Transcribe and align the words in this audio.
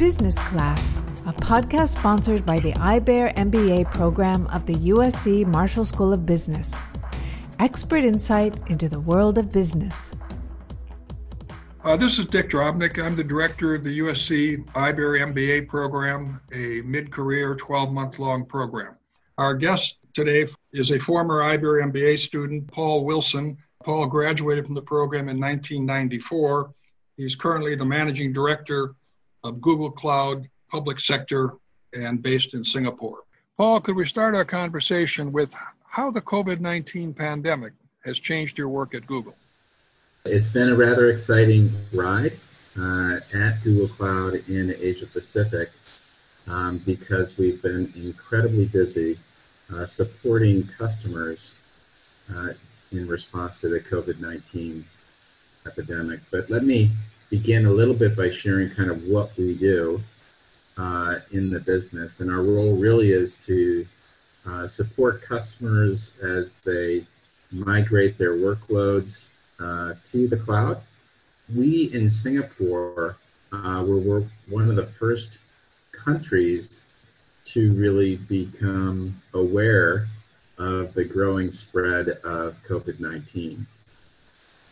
Business 0.00 0.38
Class, 0.38 0.96
a 1.26 1.32
podcast 1.34 1.98
sponsored 1.98 2.46
by 2.46 2.58
the 2.58 2.72
IBEAR 2.72 3.34
MBA 3.34 3.90
program 3.92 4.46
of 4.46 4.64
the 4.64 4.72
USC 4.72 5.46
Marshall 5.46 5.84
School 5.84 6.14
of 6.14 6.24
Business. 6.24 6.74
Expert 7.58 8.02
insight 8.02 8.56
into 8.70 8.88
the 8.88 8.98
world 8.98 9.36
of 9.36 9.52
business. 9.52 10.14
Uh, 11.84 11.98
this 11.98 12.18
is 12.18 12.24
Dick 12.24 12.48
Drobnick. 12.48 12.98
I'm 12.98 13.14
the 13.14 13.22
director 13.22 13.74
of 13.74 13.84
the 13.84 13.98
USC 13.98 14.64
IBEAR 14.68 15.34
MBA 15.34 15.68
program, 15.68 16.40
a 16.54 16.80
mid 16.86 17.12
career 17.12 17.54
12 17.54 17.92
month 17.92 18.18
long 18.18 18.46
program. 18.46 18.94
Our 19.36 19.52
guest 19.52 19.98
today 20.14 20.46
is 20.72 20.92
a 20.92 20.98
former 20.98 21.42
IBEAR 21.42 21.92
MBA 21.92 22.20
student, 22.20 22.66
Paul 22.68 23.04
Wilson. 23.04 23.58
Paul 23.84 24.06
graduated 24.06 24.64
from 24.64 24.76
the 24.76 24.80
program 24.80 25.28
in 25.28 25.38
1994. 25.38 26.72
He's 27.18 27.36
currently 27.36 27.74
the 27.74 27.84
managing 27.84 28.32
director 28.32 28.94
of 29.44 29.60
Google 29.60 29.90
Cloud 29.90 30.48
Public 30.70 31.00
Sector 31.00 31.54
and 31.94 32.22
based 32.22 32.54
in 32.54 32.64
Singapore. 32.64 33.20
Paul, 33.56 33.80
could 33.80 33.96
we 33.96 34.06
start 34.06 34.34
our 34.34 34.44
conversation 34.44 35.32
with 35.32 35.54
how 35.84 36.10
the 36.10 36.20
COVID 36.20 36.60
19 36.60 37.12
pandemic 37.12 37.72
has 38.04 38.18
changed 38.18 38.56
your 38.56 38.68
work 38.68 38.94
at 38.94 39.06
Google? 39.06 39.34
It's 40.24 40.48
been 40.48 40.68
a 40.68 40.76
rather 40.76 41.10
exciting 41.10 41.74
ride 41.92 42.38
uh, 42.78 43.20
at 43.32 43.62
Google 43.64 43.88
Cloud 43.88 44.34
in 44.48 44.74
Asia 44.78 45.06
Pacific 45.06 45.70
um, 46.46 46.78
because 46.78 47.36
we've 47.38 47.60
been 47.62 47.92
incredibly 47.96 48.66
busy 48.66 49.18
uh, 49.74 49.86
supporting 49.86 50.68
customers 50.78 51.52
uh, 52.34 52.50
in 52.92 53.06
response 53.06 53.60
to 53.60 53.68
the 53.68 53.80
COVID 53.80 54.20
19 54.20 54.84
epidemic. 55.66 56.20
But 56.30 56.50
let 56.50 56.64
me 56.64 56.90
begin 57.30 57.66
a 57.66 57.70
little 57.70 57.94
bit 57.94 58.16
by 58.16 58.30
sharing 58.30 58.68
kind 58.68 58.90
of 58.90 59.04
what 59.04 59.36
we 59.38 59.54
do 59.54 60.00
uh, 60.76 61.16
in 61.30 61.50
the 61.50 61.60
business. 61.60 62.20
And 62.20 62.30
our 62.30 62.42
role 62.42 62.76
really 62.76 63.12
is 63.12 63.36
to 63.46 63.86
uh, 64.46 64.66
support 64.66 65.22
customers 65.22 66.10
as 66.22 66.54
they 66.64 67.06
migrate 67.52 68.18
their 68.18 68.34
workloads 68.34 69.26
uh, 69.60 69.94
to 70.06 70.28
the 70.28 70.36
cloud. 70.36 70.82
We 71.54 71.92
in 71.92 72.08
Singapore 72.10 73.16
uh, 73.52 73.84
were 73.86 74.24
one 74.48 74.68
of 74.68 74.76
the 74.76 74.86
first 74.86 75.38
countries 75.92 76.82
to 77.44 77.72
really 77.74 78.16
become 78.16 79.20
aware 79.34 80.06
of 80.58 80.94
the 80.94 81.04
growing 81.04 81.52
spread 81.52 82.08
of 82.24 82.56
COVID 82.68 83.00
19. 83.00 83.66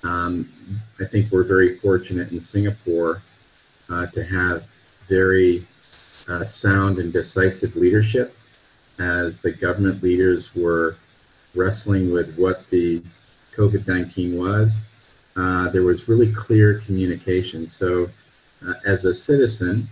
Um, 0.04 0.48
I 1.00 1.04
think 1.04 1.32
we're 1.32 1.44
very 1.44 1.78
fortunate 1.78 2.30
in 2.30 2.40
Singapore 2.40 3.22
uh, 3.88 4.06
to 4.08 4.24
have 4.24 4.64
very 5.08 5.66
uh, 6.28 6.44
sound 6.44 6.98
and 6.98 7.12
decisive 7.12 7.74
leadership 7.74 8.36
as 8.98 9.38
the 9.38 9.50
government 9.50 10.02
leaders 10.02 10.54
were 10.54 10.96
wrestling 11.54 12.12
with 12.12 12.34
what 12.36 12.68
the 12.70 13.02
COVID 13.56 13.86
19 13.86 14.38
was. 14.38 14.80
Uh, 15.36 15.68
there 15.70 15.82
was 15.82 16.08
really 16.08 16.32
clear 16.32 16.80
communication. 16.80 17.68
So, 17.68 18.08
uh, 18.66 18.74
as 18.84 19.04
a 19.04 19.14
citizen 19.14 19.88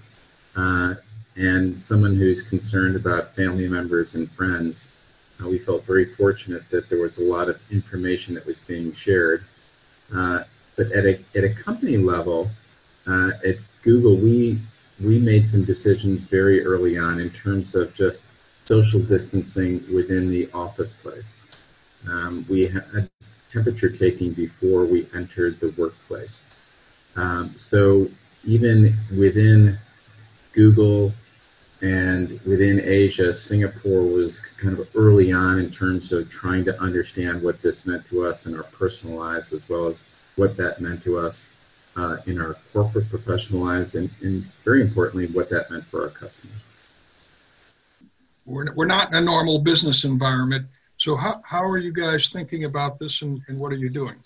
uh, 0.56 0.94
and 1.36 1.78
someone 1.78 2.16
who's 2.16 2.42
concerned 2.42 2.96
about 2.96 3.34
family 3.36 3.68
members 3.68 4.14
and 4.14 4.30
friends, 4.32 4.88
uh, 5.40 5.48
we 5.48 5.58
felt 5.58 5.84
very 5.84 6.14
fortunate 6.14 6.64
that 6.70 6.88
there 6.88 6.98
was 6.98 7.18
a 7.18 7.22
lot 7.22 7.48
of 7.48 7.60
information 7.70 8.34
that 8.34 8.44
was 8.44 8.58
being 8.60 8.92
shared 8.92 9.44
uh, 10.14 10.44
but 10.76 10.92
at 10.92 11.04
a, 11.04 11.18
at 11.34 11.44
a 11.44 11.54
company 11.54 11.96
level, 11.96 12.50
uh, 13.06 13.30
at 13.44 13.56
Google, 13.82 14.16
we, 14.16 14.58
we 15.00 15.18
made 15.18 15.46
some 15.46 15.64
decisions 15.64 16.20
very 16.22 16.64
early 16.64 16.98
on 16.98 17.20
in 17.20 17.30
terms 17.30 17.74
of 17.74 17.94
just 17.94 18.22
social 18.64 19.00
distancing 19.00 19.84
within 19.92 20.30
the 20.30 20.50
office 20.52 20.92
place. 20.92 21.34
Um, 22.08 22.44
we 22.48 22.66
had 22.66 23.08
temperature 23.52 23.88
taking 23.88 24.32
before 24.32 24.84
we 24.84 25.08
entered 25.14 25.58
the 25.60 25.72
workplace. 25.78 26.42
Um, 27.14 27.54
so 27.56 28.08
even 28.44 28.96
within 29.16 29.78
Google 30.52 31.12
and 31.86 32.40
within 32.40 32.80
Asia, 32.80 33.32
Singapore 33.32 34.02
was 34.02 34.40
kind 34.58 34.76
of 34.76 34.88
early 34.96 35.32
on 35.32 35.60
in 35.60 35.70
terms 35.70 36.10
of 36.12 36.28
trying 36.28 36.64
to 36.64 36.80
understand 36.80 37.40
what 37.40 37.62
this 37.62 37.86
meant 37.86 38.04
to 38.08 38.26
us 38.26 38.46
in 38.46 38.56
our 38.56 38.64
personal 38.64 39.16
lives, 39.16 39.52
as 39.52 39.68
well 39.68 39.86
as 39.86 40.02
what 40.34 40.56
that 40.56 40.80
meant 40.80 41.04
to 41.04 41.16
us 41.18 41.48
uh, 41.96 42.16
in 42.26 42.40
our 42.40 42.56
corporate 42.72 43.08
professional 43.08 43.60
lives, 43.60 43.94
and, 43.94 44.10
and, 44.20 44.44
very 44.64 44.82
importantly, 44.82 45.26
what 45.28 45.48
that 45.48 45.70
meant 45.70 45.84
for 45.86 46.02
our 46.02 46.10
customers. 46.10 46.60
We're, 48.46 48.74
we're 48.74 48.86
not 48.86 49.08
in 49.08 49.14
a 49.14 49.20
normal 49.20 49.60
business 49.60 50.04
environment. 50.04 50.66
So, 50.96 51.14
how, 51.14 51.40
how 51.44 51.64
are 51.64 51.78
you 51.78 51.92
guys 51.92 52.28
thinking 52.30 52.64
about 52.64 52.98
this 52.98 53.22
and, 53.22 53.40
and 53.46 53.60
what 53.60 53.70
are 53.70 53.76
you 53.76 53.90
doing? 53.90 54.16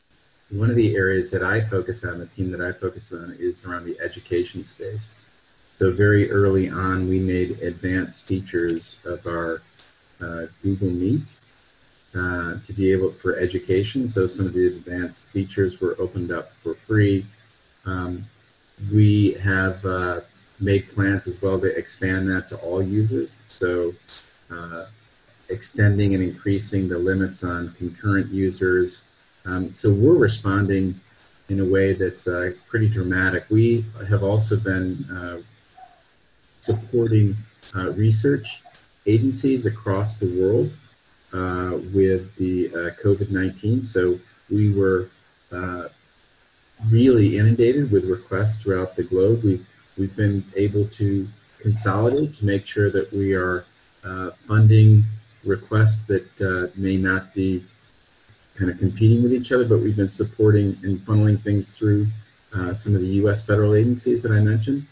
One 0.51 0.71
of 0.71 0.77
the 0.77 0.97
areas 0.97 1.31
that 1.33 1.43
I 1.43 1.61
focus 1.61 2.05
on, 2.05 2.19
the 2.19 2.27
team 2.27 2.51
that 2.53 2.63
I 2.63 2.73
focus 2.73 3.13
on, 3.13 3.37
is 3.39 3.67
around 3.67 3.85
the 3.85 4.01
education 4.01 4.65
space. 4.65 5.11
So 5.81 5.91
very 5.91 6.31
early 6.31 6.69
on, 6.69 7.09
we 7.09 7.19
made 7.19 7.53
advanced 7.63 8.25
features 8.25 8.99
of 9.07 9.27
our 9.27 9.63
uh, 10.21 10.45
Google 10.63 10.91
Meet 10.91 11.37
uh, 12.15 12.57
to 12.67 12.73
be 12.75 12.93
able 12.93 13.13
for 13.13 13.37
education. 13.39 14.07
So 14.07 14.27
some 14.27 14.45
of 14.45 14.53
the 14.53 14.67
advanced 14.67 15.31
features 15.31 15.81
were 15.81 15.97
opened 15.99 16.33
up 16.33 16.53
for 16.63 16.75
free. 16.87 17.25
Um, 17.87 18.27
we 18.93 19.33
have 19.43 19.83
uh, 19.87 20.21
made 20.61 20.93
plans 20.93 21.27
as 21.27 21.41
well 21.41 21.59
to 21.59 21.75
expand 21.75 22.29
that 22.29 22.47
to 22.51 22.59
all 22.59 22.83
users. 22.83 23.39
So 23.49 23.95
uh, 24.51 24.85
extending 25.49 26.15
and 26.15 26.23
increasing 26.23 26.91
the 26.91 26.99
limits 26.99 27.43
on 27.43 27.75
concurrent 27.79 28.31
users. 28.31 29.01
Um, 29.47 29.73
so 29.73 29.91
we're 29.91 30.19
responding 30.19 31.01
in 31.49 31.61
a 31.61 31.65
way 31.65 31.95
that's 31.95 32.29
uh, 32.29 32.53
pretty 32.69 32.87
dramatic. 32.91 33.47
We 33.49 33.87
have 34.11 34.23
also 34.23 34.59
been 34.59 35.09
uh, 35.11 35.41
supporting 36.61 37.37
uh, 37.75 37.93
research 37.93 38.63
agencies 39.07 39.67
across 39.67 40.17
the 40.17 40.27
world 40.41 40.71
uh, 41.33 41.79
with 41.95 42.35
the 42.37 42.69
uh, 42.69 43.03
COVID 43.03 43.31
19. 43.31 43.83
So 43.83 44.19
we 44.51 44.73
were 44.73 45.09
uh, 45.53 45.89
really 46.89 47.39
inundated 47.39 47.91
with 47.91 48.05
requests 48.05 48.63
throughout 48.63 48.97
the 48.97 49.03
globe. 49.03 49.43
We've, 49.45 49.67
we've 49.97 50.17
been 50.17 50.45
able 50.57 50.87
to 50.89 51.29
consolidate 51.61 52.35
to 52.39 52.45
make 52.45 52.67
sure 52.67 52.91
that 52.91 53.13
we 53.13 53.35
are 53.35 53.65
uh, 54.05 54.31
funding 54.49 55.05
requests 55.45 56.01
that 56.07 56.73
may 56.77 56.97
not 56.97 57.35
be 57.35 57.65
kind 58.57 58.71
of 58.71 58.79
competing 58.79 59.23
with 59.23 59.33
each 59.33 59.53
other, 59.53 59.65
but 59.65 59.79
we've 59.79 59.97
been 59.97 60.09
supporting 60.09 60.79
and 60.83 61.01
funneling 61.01 61.43
things 61.43 61.73
through 61.73 62.07
uh, 62.53 62.75
some 62.75 62.95
of 62.95 63.01
the 63.01 63.07
U.S. 63.23 63.47
federal 63.47 63.75
agencies 63.75 64.23
that 64.23 64.33
I 64.33 64.41
mentioned. 64.41 64.87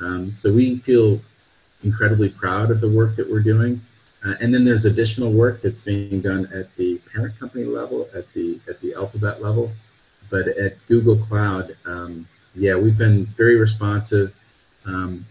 Um, 0.00 0.32
so 0.32 0.52
we 0.52 0.78
feel 0.78 1.20
incredibly 1.84 2.28
proud 2.28 2.70
of 2.70 2.80
the 2.80 2.88
work 2.88 3.16
that 3.16 3.30
we're 3.30 3.40
doing. 3.40 3.80
Uh, 4.24 4.34
and 4.40 4.52
then 4.52 4.64
there's 4.64 4.84
additional 4.84 5.32
work 5.32 5.62
that's 5.62 5.80
being 5.80 6.20
done 6.20 6.48
at 6.52 6.74
the 6.76 7.00
parent 7.12 7.38
company 7.38 7.64
level, 7.64 8.08
at 8.14 8.30
the 8.34 8.60
at 8.68 8.78
the 8.82 8.92
Alphabet 8.94 9.42
level, 9.42 9.72
but 10.28 10.46
at 10.48 10.76
Google 10.88 11.16
Cloud, 11.16 11.74
um, 11.86 12.28
yeah, 12.54 12.76
we've 12.76 12.98
been 12.98 13.24
very 13.26 13.56
responsive. 13.56 14.34
Um, 14.84 15.24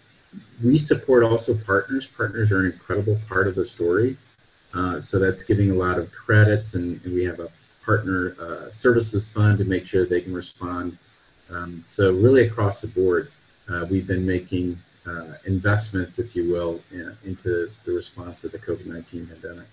we 0.63 0.79
support 0.79 1.23
also 1.23 1.55
partners. 1.55 2.07
Partners 2.07 2.51
are 2.51 2.59
an 2.59 2.71
incredible 2.71 3.19
part 3.27 3.47
of 3.47 3.55
the 3.55 3.65
story. 3.65 4.17
Uh, 4.73 5.01
so 5.01 5.17
that's 5.19 5.43
giving 5.43 5.71
a 5.71 5.73
lot 5.73 5.97
of 5.97 6.11
credits, 6.11 6.75
and, 6.75 7.01
and 7.03 7.13
we 7.13 7.23
have 7.23 7.39
a 7.39 7.49
partner 7.83 8.35
uh, 8.39 8.71
services 8.71 9.29
fund 9.29 9.57
to 9.57 9.65
make 9.65 9.85
sure 9.85 10.05
they 10.05 10.21
can 10.21 10.33
respond. 10.33 10.97
Um, 11.49 11.83
so 11.87 12.11
really 12.11 12.43
across 12.43 12.81
the 12.81 12.87
board, 12.87 13.31
uh, 13.69 13.85
we've 13.89 14.07
been 14.07 14.25
making 14.25 14.77
uh, 15.05 15.33
investments, 15.45 16.19
if 16.19 16.35
you 16.35 16.51
will, 16.51 16.81
in, 16.91 17.15
into 17.23 17.69
the 17.85 17.91
response 17.91 18.41
to 18.41 18.49
the 18.49 18.59
COVID 18.59 18.85
19 18.85 19.27
pandemic. 19.27 19.67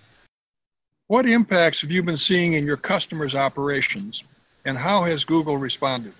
What 1.09 1.29
impacts 1.29 1.81
have 1.83 1.91
you 1.91 2.03
been 2.03 2.19
seeing 2.19 2.55
in 2.55 2.67
your 2.67 2.77
customers' 2.77 3.35
operations, 3.35 4.25
and 4.65 4.77
how 4.77 5.05
has 5.05 5.25
Google 5.25 5.57
responded? 5.57 6.15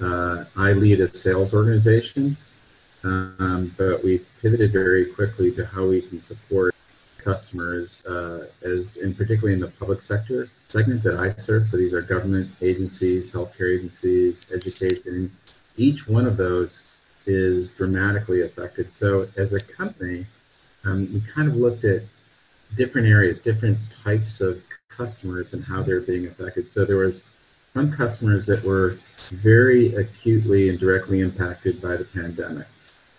Uh, 0.00 0.44
I 0.56 0.72
lead 0.72 1.00
a 1.00 1.08
sales 1.08 1.54
organization, 1.54 2.36
um, 3.02 3.74
but 3.76 4.02
we 4.02 4.20
pivoted 4.40 4.72
very 4.72 5.06
quickly 5.06 5.52
to 5.52 5.66
how 5.66 5.86
we 5.86 6.02
can 6.02 6.20
support 6.20 6.74
customers, 7.18 8.04
uh, 8.06 8.46
as 8.62 8.96
in 8.96 9.14
particularly 9.14 9.54
in 9.54 9.60
the 9.60 9.68
public 9.68 10.00
sector 10.00 10.48
segment 10.68 11.02
that 11.02 11.16
I 11.16 11.28
serve. 11.30 11.66
So 11.66 11.76
these 11.76 11.92
are 11.92 12.02
government 12.02 12.50
agencies, 12.62 13.32
healthcare 13.32 13.76
agencies, 13.76 14.46
education. 14.52 15.34
Each 15.76 16.06
one 16.08 16.26
of 16.26 16.36
those 16.36 16.84
is 17.26 17.72
dramatically 17.72 18.42
affected. 18.42 18.92
So 18.92 19.28
as 19.36 19.52
a 19.52 19.60
company, 19.60 20.26
um, 20.84 21.12
we 21.12 21.20
kind 21.20 21.48
of 21.48 21.56
looked 21.56 21.84
at 21.84 22.02
different 22.76 23.08
areas, 23.08 23.38
different 23.38 23.78
types 24.04 24.40
of 24.40 24.62
customers 24.88 25.52
and 25.52 25.64
how 25.64 25.82
they're 25.82 26.00
being 26.00 26.26
affected. 26.26 26.70
So 26.70 26.84
there 26.84 26.98
was 26.98 27.24
some 27.74 27.92
customers 27.92 28.46
that 28.46 28.64
were 28.64 28.98
very 29.30 29.94
acutely 29.96 30.70
and 30.70 30.78
directly 30.78 31.20
impacted 31.20 31.82
by 31.82 31.96
the 31.96 32.04
pandemic. 32.04 32.66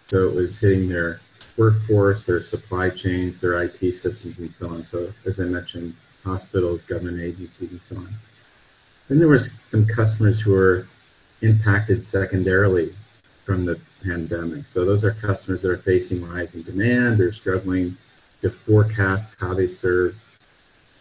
So 0.09 0.27
it 0.27 0.33
was 0.33 0.59
hitting 0.59 0.89
their 0.89 1.19
workforce, 1.57 2.25
their 2.25 2.41
supply 2.41 2.89
chains, 2.89 3.39
their 3.39 3.61
IT 3.61 3.93
systems, 3.93 4.39
and 4.39 4.53
so 4.59 4.69
on. 4.69 4.85
So 4.85 5.13
as 5.25 5.39
I 5.39 5.43
mentioned, 5.43 5.95
hospitals, 6.23 6.85
government 6.85 7.21
agencies, 7.21 7.71
and 7.71 7.81
so 7.81 7.97
on. 7.97 8.15
Then 9.07 9.19
there 9.19 9.27
was 9.27 9.51
some 9.65 9.85
customers 9.85 10.39
who 10.39 10.51
were 10.51 10.87
impacted 11.41 12.05
secondarily 12.05 12.93
from 13.45 13.65
the 13.65 13.79
pandemic. 14.03 14.67
So 14.67 14.85
those 14.85 15.03
are 15.03 15.11
customers 15.11 15.61
that 15.61 15.71
are 15.71 15.77
facing 15.77 16.27
rising 16.27 16.63
demand. 16.63 17.17
They're 17.17 17.31
struggling 17.31 17.97
to 18.41 18.49
forecast 18.49 19.25
how 19.39 19.53
they 19.53 19.67
serve 19.67 20.15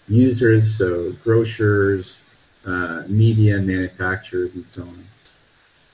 users, 0.08 0.76
so 0.76 1.12
grocers, 1.24 2.20
uh, 2.64 3.02
media 3.08 3.58
manufacturers, 3.58 4.54
and 4.54 4.64
so 4.64 4.82
on. 4.82 5.06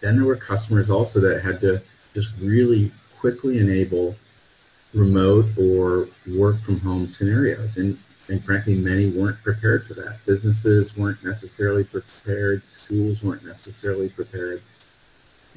Then 0.01 0.17
there 0.17 0.27
were 0.27 0.37
customers 0.37 0.91
also 0.91 1.21
that 1.21 1.43
had 1.43 1.61
to 1.63 1.81
just 2.15 2.29
really 2.41 2.93
quickly 3.19 3.59
enable 3.59 4.17
remote 4.93 5.47
or 5.59 6.09
work 6.29 6.61
from 6.63 6.81
home 6.81 7.09
scenarios. 7.09 7.77
And, 7.77 7.99
and 8.33 8.43
frankly, 8.43 8.75
many 8.75 9.11
weren't 9.11 9.43
prepared 9.43 9.87
for 9.87 9.93
that. 9.93 10.17
Businesses 10.25 10.97
weren't 10.97 11.23
necessarily 11.23 11.85
prepared, 11.85 12.67
schools 12.67 13.23
weren't 13.23 13.45
necessarily 13.45 14.09
prepared. 14.09 14.63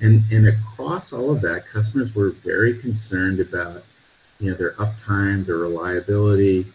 And, 0.02 0.22
and 0.30 0.50
across 0.50 1.14
all 1.14 1.32
of 1.32 1.40
that, 1.40 1.66
customers 1.66 2.14
were 2.14 2.32
very 2.32 2.78
concerned 2.78 3.40
about 3.40 3.86
you 4.40 4.52
know, 4.52 4.58
their 4.58 4.74
uptime, 4.74 5.46
their 5.46 5.56
reliability, 5.56 6.66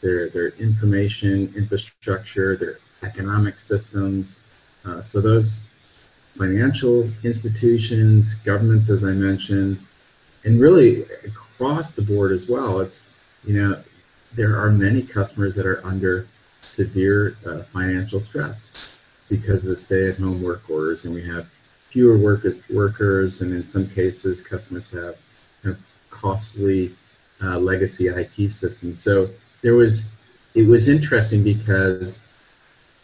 their, 0.00 0.28
their 0.28 0.48
information 0.58 1.54
infrastructure, 1.56 2.56
their 2.56 2.80
economic 3.04 3.60
systems. 3.60 4.40
Uh, 4.84 5.00
so 5.00 5.20
those 5.20 5.60
financial 6.36 7.08
institutions, 7.22 8.34
governments, 8.44 8.90
as 8.90 9.04
I 9.04 9.12
mentioned, 9.12 9.78
and 10.42 10.60
really 10.60 11.04
across 11.24 11.92
the 11.92 12.02
board 12.02 12.32
as 12.32 12.48
well. 12.48 12.80
It's, 12.80 13.04
you 13.44 13.54
know, 13.54 13.80
there 14.34 14.58
are 14.58 14.70
many 14.70 15.02
customers 15.02 15.54
that 15.54 15.66
are 15.66 15.84
under 15.84 16.26
severe 16.62 17.36
uh, 17.46 17.62
financial 17.64 18.20
stress 18.20 18.88
because 19.28 19.62
of 19.62 19.68
the 19.70 19.76
stay-at-home 19.76 20.42
work 20.42 20.68
orders, 20.68 21.04
and 21.04 21.14
we 21.14 21.24
have 21.26 21.46
fewer 21.90 22.18
work- 22.18 22.44
workers, 22.70 23.40
and 23.40 23.52
in 23.52 23.64
some 23.64 23.88
cases, 23.88 24.42
customers 24.42 24.90
have 24.90 25.16
costly 26.10 26.94
uh, 27.42 27.58
legacy 27.58 28.08
IT 28.08 28.50
systems. 28.50 29.02
So 29.02 29.30
there 29.62 29.74
was, 29.74 30.06
it 30.54 30.66
was 30.66 30.88
interesting 30.88 31.42
because 31.42 32.20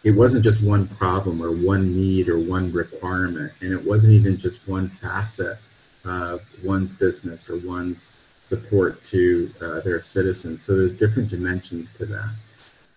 it 0.03 0.11
wasn't 0.11 0.43
just 0.43 0.61
one 0.61 0.87
problem 0.87 1.41
or 1.41 1.51
one 1.51 1.95
need 1.95 2.27
or 2.29 2.39
one 2.39 2.71
requirement, 2.71 3.51
and 3.61 3.71
it 3.71 3.83
wasn't 3.83 4.13
even 4.13 4.37
just 4.37 4.67
one 4.67 4.89
facet 4.89 5.57
of 6.03 6.41
one's 6.63 6.93
business 6.93 7.49
or 7.49 7.57
one's 7.57 8.09
support 8.51 9.03
to 9.05 9.49
uh, 9.61 9.79
their 9.79 10.01
citizens. 10.01 10.63
So 10.65 10.75
there's 10.77 10.93
different 10.93 11.29
dimensions 11.29 11.89
to 11.91 12.05
that. 12.07 12.31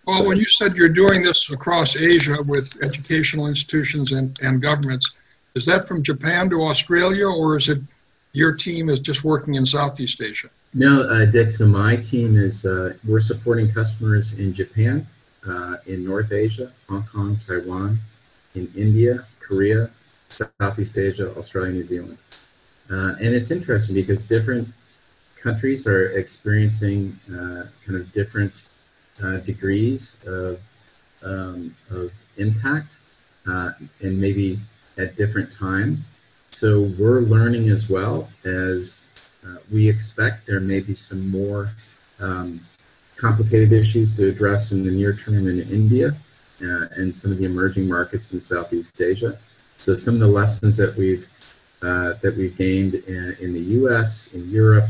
Well, 0.05 0.25
when 0.25 0.37
you 0.37 0.49
said 0.57 0.75
you're 0.75 0.97
doing 1.03 1.23
this 1.23 1.49
across 1.49 1.95
Asia 1.95 2.37
with 2.45 2.67
educational 2.83 3.47
institutions 3.47 4.11
and, 4.11 4.37
and 4.41 4.61
governments, 4.61 5.05
is 5.55 5.65
that 5.65 5.87
from 5.87 6.03
Japan 6.03 6.49
to 6.49 6.57
Australia, 6.63 7.27
or 7.27 7.57
is 7.57 7.69
it 7.69 7.79
your 8.33 8.51
team 8.51 8.89
is 8.89 8.99
just 8.99 9.23
working 9.23 9.55
in 9.55 9.65
Southeast 9.65 10.21
Asia? 10.21 10.49
No, 10.73 11.03
uh, 11.03 11.25
Dick. 11.25 11.51
So 11.53 11.65
my 11.65 11.95
team 11.95 12.37
is 12.37 12.65
uh, 12.65 12.93
we're 13.07 13.21
supporting 13.21 13.71
customers 13.71 14.33
in 14.37 14.53
Japan, 14.53 15.07
uh, 15.47 15.77
in 15.87 16.05
North 16.05 16.31
Asia, 16.33 16.71
Hong 16.89 17.05
Kong, 17.11 17.39
Taiwan, 17.47 17.97
in 18.55 18.71
India, 18.75 19.25
Korea, 19.39 19.89
Southeast 20.29 20.97
Asia, 20.97 21.33
Australia, 21.37 21.71
New 21.71 21.87
Zealand. 21.93 22.17
Uh, 22.91 23.15
and 23.23 23.29
it's 23.37 23.51
interesting 23.51 23.95
because 23.95 24.25
different 24.25 24.67
countries 25.45 25.85
are 25.85 26.09
experiencing 26.17 27.17
uh, 27.29 27.63
kind 27.85 27.99
of 28.01 28.11
different 28.13 28.63
uh, 29.23 29.37
degrees 29.37 30.17
of, 30.25 30.59
um, 31.21 31.75
of 31.91 32.11
impact 32.37 32.97
uh, 33.47 33.69
and 34.01 34.19
maybe 34.19 34.57
at 34.97 35.15
different 35.15 35.51
times. 35.51 36.07
So 36.51 36.93
we're 36.97 37.21
learning 37.21 37.69
as 37.69 37.89
well 37.89 38.27
as 38.43 39.05
we 39.71 39.87
expect 39.87 40.47
there 40.47 40.59
may 40.59 40.79
be 40.79 40.95
some 40.95 41.29
more 41.29 41.71
um, 42.19 42.59
complicated 43.17 43.71
issues 43.71 44.17
to 44.17 44.27
address 44.27 44.71
in 44.71 44.83
the 44.83 44.91
near 44.91 45.13
term 45.13 45.47
in 45.47 45.59
India 45.61 46.15
uh, 46.61 46.87
and 46.97 47.15
some 47.15 47.31
of 47.31 47.37
the 47.37 47.45
emerging 47.45 47.87
markets 47.87 48.33
in 48.33 48.41
Southeast 48.41 48.99
Asia. 48.99 49.37
So 49.77 49.95
some 49.97 50.15
of 50.15 50.19
the 50.21 50.27
lessons 50.27 50.77
that 50.77 50.95
we've 50.95 51.27
uh, 51.81 52.13
that 52.23 52.35
we've 52.35 52.57
gained 52.57 52.95
in, 52.95 53.37
in, 53.39 53.53
the 53.53 53.59
U.S., 53.59 54.29
in 54.33 54.49
Europe, 54.49 54.89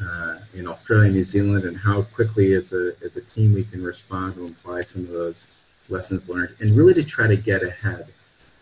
uh, 0.00 0.38
in 0.54 0.66
Australia, 0.66 1.10
New 1.10 1.24
Zealand, 1.24 1.64
and 1.64 1.76
how 1.76 2.02
quickly 2.02 2.54
as 2.54 2.72
a 2.72 2.92
as 3.04 3.16
a 3.16 3.22
team 3.22 3.54
we 3.54 3.64
can 3.64 3.82
respond 3.82 4.34
to 4.34 4.46
apply 4.46 4.82
some 4.82 5.02
of 5.02 5.10
those 5.10 5.46
lessons 5.88 6.28
learned, 6.28 6.54
and 6.60 6.74
really 6.74 6.94
to 6.94 7.04
try 7.04 7.26
to 7.26 7.36
get 7.36 7.62
ahead. 7.62 8.08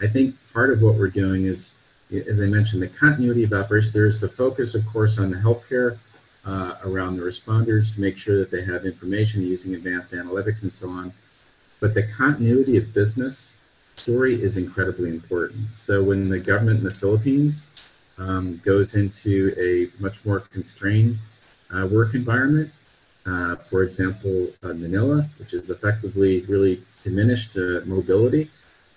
I 0.00 0.06
think 0.06 0.36
part 0.52 0.70
of 0.70 0.82
what 0.82 0.94
we're 0.94 1.08
doing 1.08 1.46
is, 1.46 1.70
as 2.12 2.40
I 2.40 2.46
mentioned, 2.46 2.82
the 2.82 2.88
continuity 2.88 3.44
of 3.44 3.52
operations. 3.52 3.92
There's 3.92 4.20
the 4.20 4.28
focus, 4.28 4.74
of 4.74 4.86
course, 4.86 5.18
on 5.18 5.30
the 5.30 5.36
healthcare 5.36 5.98
uh, 6.44 6.74
around 6.84 7.16
the 7.16 7.22
responders 7.22 7.94
to 7.94 8.00
make 8.00 8.16
sure 8.16 8.38
that 8.38 8.50
they 8.50 8.64
have 8.64 8.84
information 8.84 9.42
using 9.42 9.74
advanced 9.74 10.12
analytics 10.12 10.62
and 10.62 10.72
so 10.72 10.88
on. 10.90 11.12
But 11.80 11.94
the 11.94 12.04
continuity 12.16 12.76
of 12.76 12.92
business 12.92 13.52
story 13.96 14.42
is 14.42 14.56
incredibly 14.56 15.08
important. 15.10 15.66
So 15.78 16.02
when 16.02 16.28
the 16.28 16.38
government 16.38 16.78
in 16.78 16.84
the 16.84 16.90
Philippines 16.94 17.62
um, 18.18 18.60
goes 18.64 18.94
into 18.94 19.54
a 19.58 20.02
much 20.02 20.16
more 20.24 20.40
constrained 20.40 21.18
uh, 21.74 21.86
work 21.86 22.14
environment, 22.14 22.70
uh, 23.26 23.56
for 23.70 23.82
example, 23.82 24.48
uh, 24.62 24.68
Manila, 24.68 25.28
which 25.38 25.54
is 25.54 25.70
effectively 25.70 26.42
really 26.42 26.82
diminished 27.02 27.56
uh, 27.56 27.80
mobility, 27.84 28.50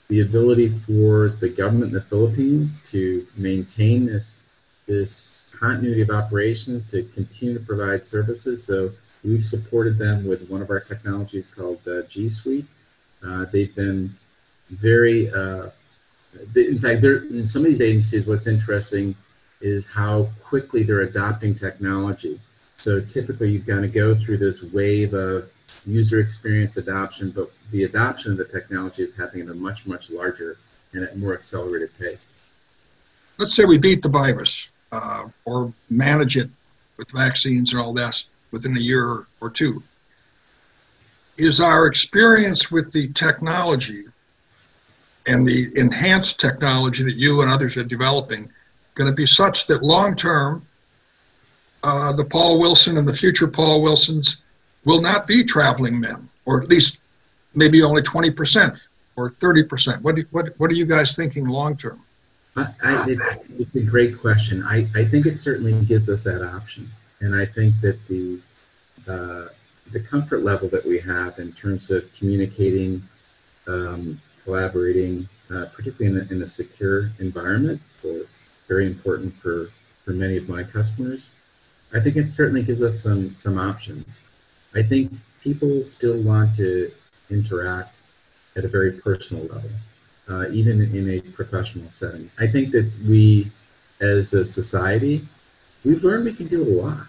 the 0.09 0.21
ability 0.21 0.77
for 0.85 1.29
the 1.39 1.49
government 1.49 1.91
in 1.91 1.97
the 1.97 2.03
Philippines 2.03 2.81
to 2.91 3.25
maintain 3.35 4.05
this 4.05 4.43
this 4.87 5.31
continuity 5.51 6.01
of 6.01 6.09
operations 6.09 6.89
to 6.89 7.03
continue 7.13 7.53
to 7.53 7.65
provide 7.65 8.01
services. 8.01 8.63
So 8.63 8.91
we've 9.23 9.45
supported 9.45 9.97
them 9.97 10.25
with 10.25 10.47
one 10.47 10.61
of 10.61 10.69
our 10.69 10.79
technologies 10.79 11.51
called 11.53 11.81
G 12.09 12.29
Suite. 12.29 12.65
Uh, 13.25 13.45
they've 13.51 13.75
been 13.75 14.15
very, 14.69 15.29
uh, 15.31 15.69
in 16.55 16.79
fact, 16.79 17.03
in 17.03 17.47
some 17.47 17.63
of 17.63 17.67
these 17.67 17.81
agencies, 17.81 18.25
what's 18.25 18.47
interesting 18.47 19.15
is 19.61 19.87
how 19.87 20.29
quickly 20.43 20.83
they're 20.83 21.01
adopting 21.01 21.55
technology. 21.55 22.39
So 22.77 22.99
typically, 23.01 23.51
you've 23.51 23.65
got 23.65 23.81
to 23.81 23.87
go 23.87 24.15
through 24.15 24.37
this 24.37 24.61
wave 24.61 25.13
of 25.13 25.49
user 25.85 26.19
experience 26.19 26.77
adoption, 26.77 27.31
but 27.31 27.51
the 27.71 27.85
adoption 27.85 28.31
of 28.31 28.37
the 28.37 28.45
technology 28.45 29.03
is 29.03 29.15
happening 29.15 29.47
at 29.47 29.51
a 29.51 29.55
much, 29.55 29.85
much 29.85 30.09
larger 30.09 30.57
and 30.93 31.03
at 31.03 31.17
more 31.17 31.33
accelerated 31.33 31.97
pace. 31.97 32.33
Let's 33.37 33.55
say 33.55 33.65
we 33.65 33.77
beat 33.77 34.01
the 34.01 34.09
virus 34.09 34.69
uh, 34.91 35.27
or 35.45 35.73
manage 35.89 36.37
it 36.37 36.49
with 36.97 37.11
vaccines 37.11 37.73
and 37.73 37.81
all 37.81 37.93
that 37.93 38.23
within 38.51 38.75
a 38.75 38.79
year 38.79 39.27
or 39.41 39.49
two. 39.49 39.83
Is 41.37 41.59
our 41.59 41.85
experience 41.85 42.71
with 42.71 42.91
the 42.91 43.09
technology 43.09 44.05
and 45.27 45.47
the 45.47 45.71
enhanced 45.75 46.39
technology 46.39 47.03
that 47.03 47.15
you 47.15 47.41
and 47.41 47.51
others 47.51 47.77
are 47.77 47.83
developing 47.83 48.51
going 48.95 49.09
to 49.09 49.15
be 49.15 49.25
such 49.25 49.67
that 49.67 49.83
long 49.83 50.15
term, 50.15 50.65
uh, 51.83 52.11
the 52.13 52.25
Paul 52.25 52.59
Wilson 52.59 52.97
and 52.97 53.07
the 53.07 53.13
future 53.13 53.47
Paul 53.47 53.81
Wilsons 53.81 54.37
will 54.85 55.01
not 55.01 55.27
be 55.27 55.43
traveling 55.43 55.99
men, 55.99 56.27
or 56.45 56.61
at 56.61 56.69
least 56.69 56.97
maybe 57.53 57.83
only 57.83 58.01
20% 58.01 58.87
or 59.15 59.29
30%? 59.29 60.01
What, 60.01 60.15
do, 60.15 60.25
what, 60.31 60.59
what 60.59 60.71
are 60.71 60.75
you 60.75 60.85
guys 60.85 61.15
thinking 61.15 61.45
long 61.45 61.77
term? 61.77 62.01
It's, 62.57 63.25
it's, 63.59 63.75
a 63.75 63.81
great 63.81 64.19
question. 64.19 64.63
I, 64.63 64.89
I 64.95 65.05
think 65.05 65.27
it 65.27 65.39
certainly 65.39 65.73
gives 65.85 66.09
us 66.09 66.23
that 66.23 66.43
option, 66.43 66.89
and 67.19 67.35
I 67.35 67.45
think 67.45 67.75
that 67.81 67.99
the 68.07 68.39
uh, 69.07 69.49
the 69.91 69.99
comfort 69.99 70.43
level 70.43 70.67
that 70.69 70.85
we 70.85 70.99
have 70.99 71.39
in 71.39 71.53
terms 71.53 71.91
of 71.91 72.11
communicating, 72.13 73.01
um, 73.67 74.19
collaborating, 74.47 75.27
uh, 75.51 75.65
particularly 75.75 76.17
in 76.17 76.27
a, 76.27 76.33
in 76.33 76.41
a 76.41 76.47
secure 76.47 77.11
environment, 77.19 77.81
well, 78.03 78.21
it's 78.21 78.43
very 78.67 78.87
important 78.87 79.35
for 79.41 79.69
for 80.05 80.13
many 80.13 80.37
of 80.37 80.47
my 80.47 80.63
customers. 80.63 81.29
I 81.93 81.99
think 81.99 82.15
it 82.15 82.29
certainly 82.29 82.63
gives 82.63 82.81
us 82.81 82.95
some 83.03 83.35
some 83.35 83.57
options. 83.57 84.07
I 84.73 84.83
think 84.83 85.11
people 85.43 85.85
still 85.85 86.17
want 86.21 86.55
to 86.55 86.91
interact 87.29 87.97
at 88.55 88.63
a 88.63 88.67
very 88.67 88.93
personal 88.93 89.43
level 89.55 89.71
uh, 90.29 90.49
even 90.51 90.81
in 90.81 91.09
a 91.09 91.21
professional 91.21 91.89
setting. 91.89 92.29
I 92.39 92.47
think 92.47 92.71
that 92.71 92.89
we, 93.07 93.51
as 94.01 94.33
a 94.33 94.43
society, 94.43 95.27
we've 95.83 96.03
learned 96.03 96.25
we 96.25 96.33
can 96.33 96.47
do 96.47 96.63
a 96.63 96.73
lot. 96.81 97.07